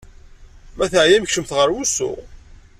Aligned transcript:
Ma 0.77 0.85
teɛyam, 0.91 1.25
kecmet 1.27 1.51
ɣer 1.57 1.69
wusu. 1.73 2.11